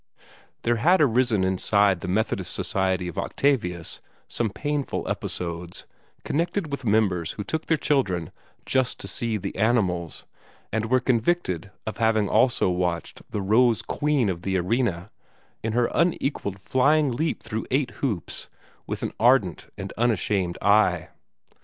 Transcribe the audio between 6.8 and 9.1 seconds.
members who took their children "just to